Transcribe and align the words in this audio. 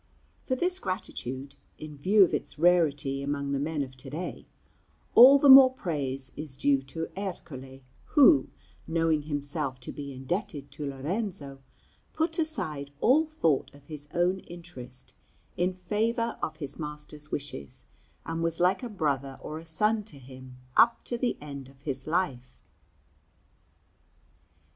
For 0.47 0.55
this 0.55 0.79
gratitude, 0.79 1.53
in 1.77 1.95
view 1.95 2.23
of 2.23 2.33
its 2.33 2.57
rarity 2.57 3.21
among 3.21 3.51
the 3.51 3.59
men 3.59 3.83
of 3.83 3.95
to 3.97 4.09
day, 4.09 4.47
all 5.13 5.37
the 5.37 5.47
more 5.47 5.71
praise 5.71 6.31
is 6.35 6.57
due 6.57 6.81
to 6.81 7.09
Ercole, 7.15 7.81
who, 8.05 8.49
knowing 8.87 9.21
himself 9.21 9.79
to 9.81 9.91
be 9.91 10.11
indebted 10.11 10.71
to 10.71 10.87
Lorenzo, 10.87 11.61
put 12.13 12.39
aside 12.39 12.89
all 12.99 13.27
thought 13.27 13.71
of 13.75 13.83
his 13.85 14.07
own 14.11 14.39
interest 14.39 15.13
in 15.55 15.71
favour 15.71 16.35
of 16.41 16.55
his 16.57 16.79
master's 16.79 17.29
wishes, 17.29 17.85
and 18.25 18.41
was 18.41 18.59
like 18.59 18.81
a 18.81 18.89
brother 18.89 19.37
or 19.39 19.59
a 19.59 19.65
son 19.65 20.01
to 20.05 20.17
him 20.17 20.57
up 20.75 21.03
to 21.03 21.15
the 21.15 21.37
end 21.39 21.69
of 21.69 21.79
his 21.83 22.07
life. 22.07 22.57